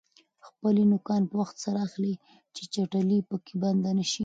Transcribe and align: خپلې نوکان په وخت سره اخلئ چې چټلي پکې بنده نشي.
خپلې 0.47 0.83
نوکان 0.91 1.21
په 1.29 1.35
وخت 1.41 1.55
سره 1.65 1.77
اخلئ 1.87 2.13
چې 2.55 2.63
چټلي 2.73 3.19
پکې 3.29 3.53
بنده 3.63 3.91
نشي. 3.97 4.19